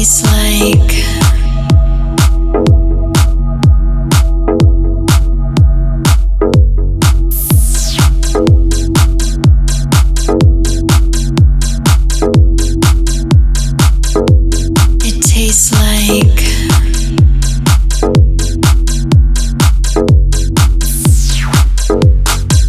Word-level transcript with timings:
tastes 0.00 0.22
like. 0.22 0.90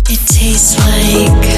It 0.10 0.20
tastes 0.28 0.78
like 0.80 1.51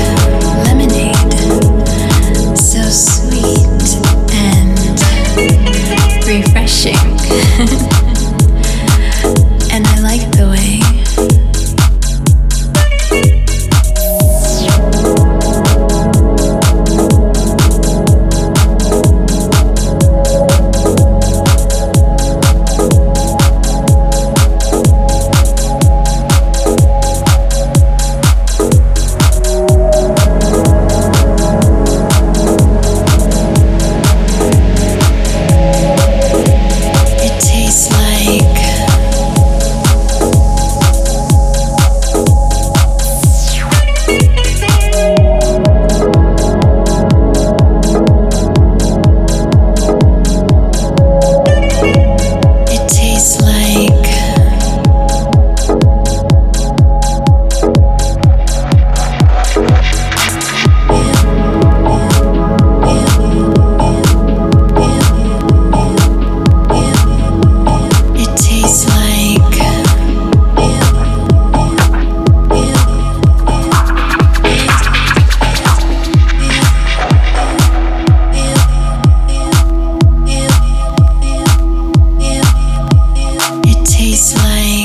machine. 6.85 7.12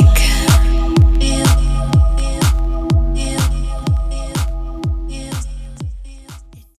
week. 0.02 0.27